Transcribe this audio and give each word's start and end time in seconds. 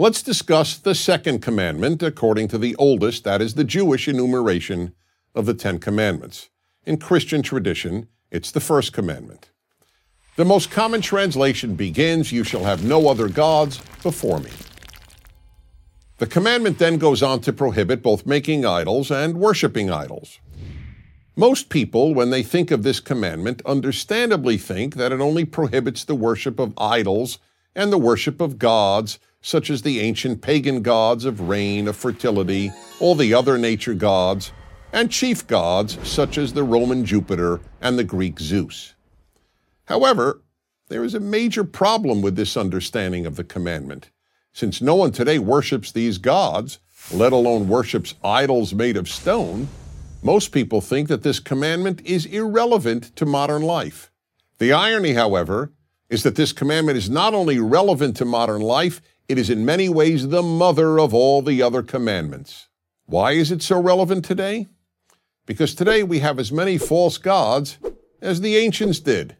Let's 0.00 0.22
discuss 0.22 0.76
the 0.76 0.94
second 0.94 1.42
commandment 1.42 2.04
according 2.04 2.46
to 2.48 2.58
the 2.58 2.76
oldest, 2.76 3.24
that 3.24 3.42
is, 3.42 3.54
the 3.54 3.64
Jewish 3.64 4.06
enumeration 4.06 4.94
of 5.34 5.44
the 5.44 5.54
Ten 5.54 5.80
Commandments. 5.80 6.50
In 6.86 6.98
Christian 6.98 7.42
tradition, 7.42 8.06
it's 8.30 8.52
the 8.52 8.60
first 8.60 8.92
commandment. 8.92 9.50
The 10.36 10.44
most 10.44 10.70
common 10.70 11.00
translation 11.00 11.74
begins, 11.74 12.30
You 12.30 12.44
shall 12.44 12.62
have 12.62 12.84
no 12.84 13.08
other 13.08 13.28
gods 13.28 13.80
before 14.04 14.38
me. 14.38 14.52
The 16.18 16.28
commandment 16.28 16.78
then 16.78 16.98
goes 16.98 17.20
on 17.20 17.40
to 17.40 17.52
prohibit 17.52 18.00
both 18.00 18.24
making 18.24 18.64
idols 18.64 19.10
and 19.10 19.40
worshiping 19.40 19.90
idols. 19.90 20.38
Most 21.34 21.70
people, 21.70 22.14
when 22.14 22.30
they 22.30 22.44
think 22.44 22.70
of 22.70 22.84
this 22.84 23.00
commandment, 23.00 23.62
understandably 23.66 24.58
think 24.58 24.94
that 24.94 25.10
it 25.10 25.20
only 25.20 25.44
prohibits 25.44 26.04
the 26.04 26.14
worship 26.14 26.60
of 26.60 26.72
idols 26.78 27.40
and 27.74 27.92
the 27.92 27.98
worship 27.98 28.40
of 28.40 28.60
gods, 28.60 29.18
such 29.48 29.70
as 29.70 29.80
the 29.80 30.00
ancient 30.00 30.42
pagan 30.42 30.82
gods 30.82 31.24
of 31.24 31.48
rain, 31.48 31.88
of 31.88 31.96
fertility, 31.96 32.70
all 33.00 33.14
the 33.14 33.32
other 33.32 33.56
nature 33.56 33.94
gods, 33.94 34.52
and 34.92 35.10
chief 35.10 35.46
gods, 35.46 35.96
such 36.06 36.36
as 36.36 36.52
the 36.52 36.62
Roman 36.62 37.02
Jupiter 37.02 37.58
and 37.80 37.98
the 37.98 38.04
Greek 38.04 38.38
Zeus. 38.38 38.94
However, 39.86 40.42
there 40.88 41.02
is 41.02 41.14
a 41.14 41.20
major 41.20 41.64
problem 41.64 42.20
with 42.20 42.36
this 42.36 42.58
understanding 42.58 43.24
of 43.24 43.36
the 43.36 43.44
commandment. 43.44 44.10
Since 44.52 44.82
no 44.82 44.96
one 44.96 45.12
today 45.12 45.38
worships 45.38 45.92
these 45.92 46.18
gods, 46.18 46.78
let 47.10 47.32
alone 47.32 47.68
worships 47.68 48.16
idols 48.22 48.74
made 48.74 48.98
of 48.98 49.08
stone, 49.08 49.68
most 50.22 50.52
people 50.52 50.82
think 50.82 51.08
that 51.08 51.22
this 51.22 51.40
commandment 51.40 52.02
is 52.04 52.26
irrelevant 52.26 53.16
to 53.16 53.24
modern 53.24 53.62
life. 53.62 54.10
The 54.58 54.74
irony, 54.74 55.14
however, 55.14 55.72
is 56.10 56.22
that 56.24 56.36
this 56.36 56.52
commandment 56.52 56.98
is 56.98 57.08
not 57.08 57.32
only 57.32 57.58
relevant 57.58 58.14
to 58.18 58.26
modern 58.26 58.60
life, 58.60 59.00
it 59.28 59.38
is 59.38 59.50
in 59.50 59.64
many 59.64 59.88
ways 59.88 60.28
the 60.28 60.42
mother 60.42 60.98
of 60.98 61.12
all 61.12 61.42
the 61.42 61.62
other 61.62 61.82
commandments. 61.82 62.68
Why 63.04 63.32
is 63.32 63.52
it 63.52 63.62
so 63.62 63.80
relevant 63.80 64.24
today? 64.24 64.66
Because 65.46 65.74
today 65.74 66.02
we 66.02 66.18
have 66.20 66.38
as 66.38 66.50
many 66.50 66.78
false 66.78 67.18
gods 67.18 67.78
as 68.20 68.40
the 68.40 68.56
ancients 68.56 69.00
did. 69.00 69.36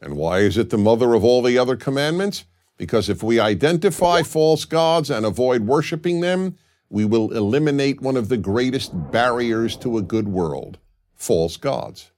And 0.00 0.16
why 0.16 0.38
is 0.38 0.56
it 0.56 0.70
the 0.70 0.78
mother 0.78 1.14
of 1.14 1.24
all 1.24 1.42
the 1.42 1.58
other 1.58 1.76
commandments? 1.76 2.44
Because 2.76 3.08
if 3.08 3.22
we 3.22 3.38
identify 3.38 4.22
false 4.22 4.64
gods 4.64 5.10
and 5.10 5.26
avoid 5.26 5.62
worshiping 5.62 6.20
them, 6.20 6.56
we 6.88 7.04
will 7.04 7.30
eliminate 7.32 8.00
one 8.00 8.16
of 8.16 8.28
the 8.28 8.36
greatest 8.36 9.10
barriers 9.12 9.76
to 9.76 9.98
a 9.98 10.02
good 10.02 10.28
world 10.28 10.78
false 11.14 11.58
gods. 11.58 12.12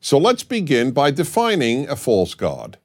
So 0.00 0.16
let's 0.16 0.44
begin 0.44 0.92
by 0.92 1.10
defining 1.10 1.88
a 1.88 1.96
false 1.96 2.34
god. 2.34 2.78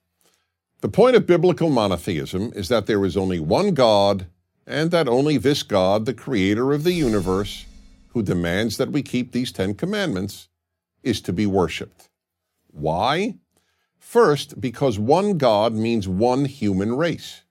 The 0.81 0.89
point 0.89 1.17
of 1.17 1.27
biblical 1.27 1.69
monotheism 1.69 2.53
is 2.55 2.69
that 2.69 2.85
there 2.85 3.03
is 3.03 3.17
only 3.17 3.39
one 3.39 3.73
God, 3.73 4.27
and 4.65 4.91
that 4.91 5.09
only 5.09 5.37
this 5.37 5.61
God, 5.61 6.05
the 6.05 6.13
creator 6.13 6.71
of 6.71 6.85
the 6.85 6.93
universe, 6.93 7.65
who 8.09 8.23
demands 8.23 8.77
that 8.77 8.91
we 8.91 9.01
keep 9.01 9.31
these 9.33 9.51
Ten 9.51 9.73
Commandments, 9.73 10.47
is 11.03 11.19
to 11.21 11.33
be 11.33 11.45
worshiped. 11.45 12.09
Why? 12.71 13.35
First, 13.97 14.61
because 14.61 14.97
one 14.97 15.37
God 15.37 15.73
means 15.73 16.07
one 16.07 16.45
human 16.45 16.95
race. 16.95 17.41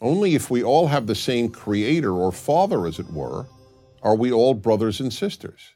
Only 0.00 0.34
if 0.34 0.50
we 0.50 0.62
all 0.62 0.86
have 0.86 1.06
the 1.06 1.14
same 1.14 1.50
creator 1.50 2.12
or 2.14 2.32
father, 2.32 2.86
as 2.86 2.98
it 2.98 3.12
were, 3.12 3.46
are 4.02 4.16
we 4.16 4.32
all 4.32 4.54
brothers 4.54 4.98
and 4.98 5.12
sisters. 5.12 5.74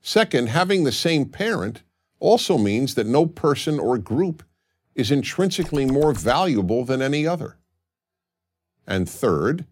Second, 0.00 0.48
having 0.48 0.84
the 0.84 0.92
same 0.92 1.24
parent 1.24 1.82
also 2.20 2.56
means 2.56 2.94
that 2.94 3.08
no 3.08 3.26
person 3.26 3.80
or 3.80 3.98
group 3.98 4.44
is 4.96 5.12
intrinsically 5.12 5.86
more 5.86 6.12
valuable 6.12 6.84
than 6.84 7.00
any 7.00 7.26
other. 7.26 7.58
And 8.86 9.08
third, 9.08 9.66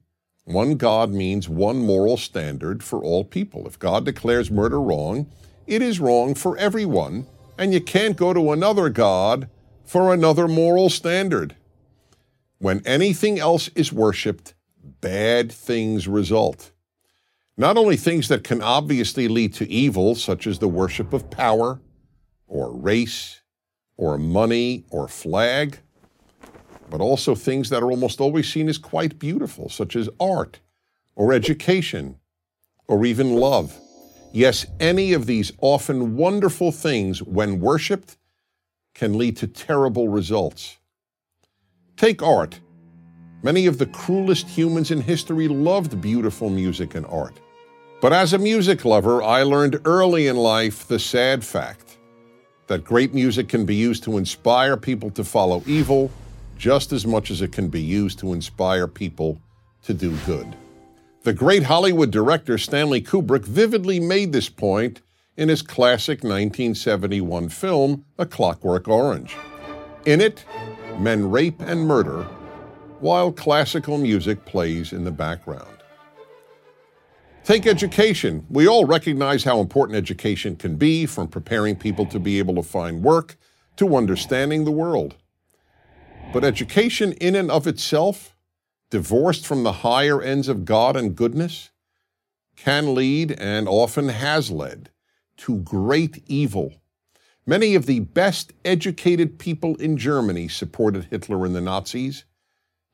one 0.45 0.77
God 0.77 1.11
means 1.11 1.49
one 1.49 1.79
moral 1.79 2.17
standard 2.17 2.85
for 2.85 3.03
all 3.03 3.25
people. 3.25 3.67
If 3.67 3.79
God 3.79 4.05
declares 4.05 4.51
murder 4.51 4.81
wrong, 4.81 5.27
it 5.67 5.81
is 5.81 5.99
wrong 5.99 6.35
for 6.35 6.57
everyone 6.59 7.27
and 7.59 7.73
you 7.73 7.81
can't 7.81 8.17
go 8.17 8.33
to 8.33 8.53
another 8.53 8.89
God 8.91 9.49
for 9.85 10.13
another 10.13 10.47
moral 10.47 10.91
standard. 10.91 11.57
When 12.59 12.87
anything 12.87 13.39
else 13.39 13.69
is 13.75 13.93
worshiped, 13.93 14.55
bad 15.01 15.51
things 15.51 16.09
result. 16.09 16.73
Not 17.57 17.77
only 17.77 17.97
things 17.97 18.29
that 18.29 18.43
can 18.43 18.61
obviously 18.61 19.29
lead 19.29 19.55
to 19.55 19.71
evil, 19.71 20.15
such 20.15 20.47
as 20.47 20.59
the 20.59 20.69
worship 20.69 21.13
of 21.13 21.31
power, 21.31 21.81
or 22.47 22.73
race, 22.73 23.41
or 23.97 24.19
money, 24.19 24.85
or 24.91 25.09
flag, 25.09 25.79
but 26.91 27.01
also 27.01 27.35
things 27.35 27.71
that 27.71 27.83
are 27.83 27.91
almost 27.91 28.21
always 28.21 28.53
seen 28.53 28.69
as 28.69 28.79
quite 28.79 29.19
beautiful, 29.19 29.69
such 29.69 29.97
as 29.97 30.09
art, 30.21 30.61
or 31.15 31.33
education, 31.33 32.17
or 32.89 33.05
even 33.05 33.35
love. 33.35 33.79
Yes, 34.33 34.67
any 34.81 35.13
of 35.13 35.27
these 35.27 35.53
often 35.61 36.17
wonderful 36.17 36.73
things, 36.73 37.23
when 37.23 37.61
worshiped, 37.61 38.17
can 38.95 39.17
lead 39.17 39.37
to 39.39 39.47
terrible 39.47 40.09
results. 40.09 40.79
Take 41.97 42.23
art. 42.23 42.61
Many 43.43 43.67
of 43.67 43.79
the 43.79 43.87
cruelest 43.87 44.49
humans 44.49 44.91
in 44.91 45.01
history 45.01 45.49
loved 45.49 46.01
beautiful 46.01 46.51
music 46.51 46.95
and 46.95 47.07
art. 47.07 47.39
But 48.01 48.13
as 48.13 48.33
a 48.33 48.39
music 48.39 48.85
lover, 48.85 49.23
I 49.23 49.43
learned 49.43 49.81
early 49.85 50.27
in 50.27 50.37
life 50.37 50.87
the 50.87 50.99
sad 50.99 51.45
fact 51.45 51.94
that 52.67 52.85
great 52.85 53.15
music 53.15 53.49
can 53.49 53.65
be 53.65 53.75
used 53.75 54.05
to 54.05 54.17
inspire 54.17 54.77
people 54.77 55.11
to 55.11 55.25
follow 55.25 55.63
evil 55.67 56.11
just 56.57 56.93
as 56.93 57.07
much 57.07 57.31
as 57.31 57.43
it 57.43 57.53
can 57.53 57.69
be 57.69 57.81
used 57.81 58.19
to 58.21 58.33
inspire 58.33 58.87
people 58.87 59.41
to 59.83 59.93
do 59.93 60.17
good. 60.27 60.57
The 61.23 61.33
great 61.33 61.65
Hollywood 61.65 62.11
director 62.11 62.59
Stanley 62.59 63.01
Kubrick 63.01 63.45
vividly 63.45 63.99
made 63.99 64.33
this 64.33 64.49
point 64.49 65.01
in 65.37 65.49
his 65.49 65.63
classic 65.63 66.19
1971 66.19 67.49
film, 67.49 68.05
A 68.19 68.27
Clockwork 68.27 68.89
Orange. 68.89 69.37
In 70.05 70.21
it, 70.21 70.45
men 70.99 71.31
rape 71.31 71.61
and 71.61 71.87
murder 71.87 72.27
while 73.01 73.33
classical 73.33 73.99
music 73.99 74.45
plays 74.45 74.93
in 74.93 75.05
the 75.05 75.11
background. 75.11 75.74
Take 77.45 77.67
education. 77.67 78.47
We 78.49 78.67
all 78.67 78.87
recognize 78.87 79.45
how 79.45 79.61
important 79.61 79.99
education 79.99 80.57
can 80.57 80.77
be, 80.77 81.05
from 81.05 81.29
preparing 81.29 81.77
people 81.77 82.07
to 82.07 82.19
be 82.19 82.39
able 82.39 82.55
to 82.55 82.63
find 82.63 83.05
work 83.05 83.37
to 83.77 83.97
understanding 83.97 84.65
the 84.65 84.71
world. 84.71 85.17
But 86.33 86.43
education 86.43 87.13
in 87.13 87.37
and 87.37 87.51
of 87.51 87.67
itself 87.67 88.35
divorced 88.89 89.47
from 89.47 89.63
the 89.63 89.73
higher 89.73 90.23
ends 90.23 90.49
of 90.49 90.65
God 90.65 90.97
and 90.97 91.15
goodness, 91.15 91.71
can 92.57 92.95
lead 92.95 93.33
and 93.33 93.69
often 93.69 94.09
has 94.09 94.51
led 94.51 94.89
to 95.39 95.59
great 95.59 96.23
evil. 96.27 96.73
Many 97.45 97.75
of 97.75 97.85
the 97.85 98.01
best 98.01 98.53
educated 98.65 99.39
people 99.39 99.75
in 99.77 99.99
Germany 99.99 100.49
supported 100.49 101.09
Hitler 101.11 101.45
and 101.45 101.55
the 101.55 101.61
Nazis, 101.61 102.25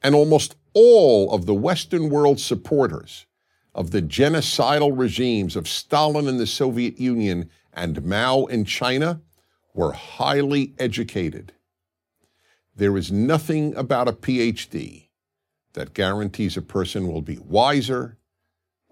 and 0.03 0.15
almost 0.15 0.56
all 0.72 1.31
of 1.31 1.47
the 1.47 1.55
Western 1.55 2.09
world 2.09 2.41
supporters 2.41 3.27
of 3.75 3.91
the 3.91 4.03
genocidal 4.03 4.97
regimes 4.97 5.57
of 5.57 5.69
Stalin 5.69 6.27
in 6.27 6.39
the 6.39 6.47
Soviet 6.47 6.99
Union 6.99 7.51
and 7.73 8.05
Mao 8.05 8.47
in 8.47 8.65
China 8.65 9.21
were 9.75 9.93
highly 9.93 10.75
educated. 10.79 11.53
There 12.75 12.97
is 12.97 13.13
nothing 13.13 13.75
about 13.77 14.09
a 14.09 14.13
PhD 14.13 15.09
that 15.75 15.95
guarantees 15.95 16.57
a 16.57 16.63
person 16.63 17.07
will 17.09 17.23
be 17.23 17.39
wiser, 17.39 18.19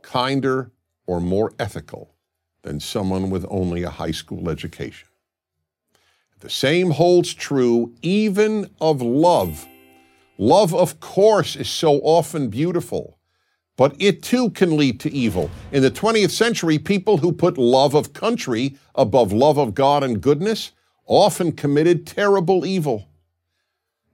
kinder, 0.02 0.70
or 1.06 1.20
more 1.20 1.52
ethical 1.58 2.14
than 2.62 2.80
someone 2.80 3.30
with 3.30 3.46
only 3.48 3.82
a 3.82 3.90
high 3.90 4.10
school 4.10 4.48
education. 4.48 5.08
The 6.40 6.50
same 6.50 6.92
holds 6.92 7.34
true 7.34 7.94
even 8.02 8.70
of 8.80 9.02
love. 9.02 9.66
Love, 10.36 10.72
of 10.72 11.00
course, 11.00 11.56
is 11.56 11.68
so 11.68 11.98
often 11.98 12.48
beautiful, 12.48 13.17
but 13.78 13.94
it 14.00 14.24
too 14.24 14.50
can 14.50 14.76
lead 14.76 14.98
to 15.00 15.14
evil. 15.14 15.50
In 15.70 15.82
the 15.82 15.90
20th 15.90 16.32
century, 16.32 16.78
people 16.80 17.18
who 17.18 17.32
put 17.32 17.56
love 17.56 17.94
of 17.94 18.12
country 18.12 18.76
above 18.96 19.32
love 19.32 19.56
of 19.56 19.72
God 19.72 20.02
and 20.02 20.20
goodness 20.20 20.72
often 21.06 21.52
committed 21.52 22.04
terrible 22.04 22.66
evil. 22.66 23.08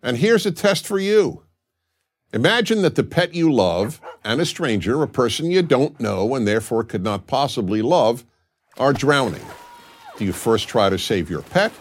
And 0.03 0.19
here's 0.19 0.47
a 0.47 0.53
test 0.53 0.87
for 0.87 1.01
you 1.01 1.43
Imagine 2.35 2.83
that 2.83 2.95
the 2.97 3.05
pet 3.05 3.33
you 3.33 3.51
love 3.51 4.01
and 4.23 4.41
a 4.41 4.45
stranger, 4.45 5.03
a 5.03 5.09
person 5.09 5.51
you 5.51 5.63
don't 5.63 5.99
know 5.99 6.35
and 6.35 6.47
therefore 6.47 6.85
could 6.85 7.03
not 7.03 7.27
possibly 7.27 7.81
love, 7.81 8.25
are 8.77 8.93
drowning. 8.93 9.45
Do 10.19 10.25
you 10.25 10.33
first 10.33 10.69
try 10.69 10.91
to 10.91 10.99
save 10.99 11.31
your 11.31 11.43
pet 11.43 11.73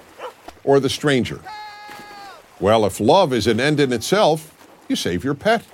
or 0.63 0.79
the 0.79 0.89
stranger? 0.89 1.41
Well, 2.59 2.86
if 2.86 3.00
love 3.00 3.33
is 3.33 3.47
an 3.47 3.59
end 3.59 3.79
in 3.79 3.91
itself, 3.91 4.56
you 4.88 4.95
save 4.95 5.24
your 5.24 5.33
pet. 5.33 5.65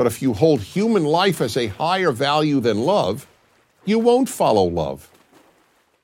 But 0.00 0.06
if 0.06 0.22
you 0.22 0.32
hold 0.32 0.62
human 0.62 1.04
life 1.04 1.42
as 1.42 1.58
a 1.58 1.66
higher 1.66 2.10
value 2.10 2.58
than 2.58 2.86
love, 2.86 3.26
you 3.84 3.98
won't 3.98 4.30
follow 4.30 4.64
love. 4.64 5.10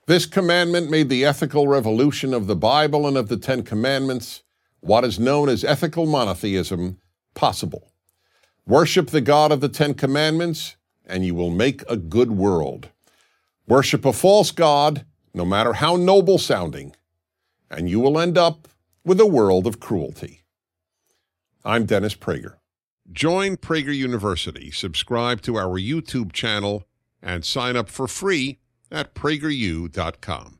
This 0.05 0.27
commandment 0.27 0.91
made 0.91 1.09
the 1.09 1.25
ethical 1.25 1.67
revolution 1.67 2.31
of 2.31 2.45
the 2.45 2.55
Bible 2.55 3.07
and 3.07 3.17
of 3.17 3.27
the 3.27 3.37
Ten 3.37 3.63
Commandments, 3.63 4.43
what 4.81 5.03
is 5.03 5.17
known 5.17 5.49
as 5.49 5.63
ethical 5.63 6.05
monotheism, 6.05 6.99
possible. 7.33 7.91
Worship 8.67 9.07
the 9.07 9.19
God 9.19 9.51
of 9.51 9.61
the 9.61 9.67
Ten 9.67 9.95
Commandments, 9.95 10.75
and 11.07 11.25
you 11.25 11.33
will 11.33 11.49
make 11.49 11.81
a 11.89 11.97
good 11.97 12.33
world. 12.33 12.89
Worship 13.67 14.05
a 14.05 14.13
false 14.13 14.51
God, 14.51 15.07
no 15.33 15.43
matter 15.43 15.73
how 15.73 15.95
noble 15.95 16.37
sounding, 16.37 16.95
and 17.71 17.89
you 17.89 17.99
will 17.99 18.19
end 18.19 18.37
up 18.37 18.67
with 19.03 19.19
a 19.19 19.25
world 19.25 19.65
of 19.65 19.79
cruelty. 19.79 20.43
I'm 21.65 21.87
Dennis 21.87 22.13
Prager. 22.13 22.57
Join 23.11 23.55
Prager 23.55 23.95
University, 23.95 24.69
subscribe 24.69 25.41
to 25.43 25.55
our 25.55 25.79
YouTube 25.79 26.33
channel, 26.33 26.83
and 27.21 27.45
sign 27.45 27.77
up 27.77 27.89
for 27.89 28.07
free 28.07 28.59
at 28.91 29.15
prageru.com. 29.15 30.56